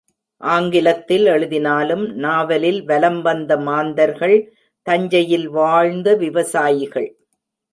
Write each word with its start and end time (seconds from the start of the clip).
ஆங்கிலத்தில் 0.41 1.25
எழுதினாலும் 1.25 2.05
நாவலில் 2.15 2.81
வலம்வந்த 2.87 3.59
மாந்தர்கள் 3.59 4.53
தஞ்சையில் 4.87 5.47
வாழ்ந்த 5.49 6.15
விவசாயிகள். 6.15 7.09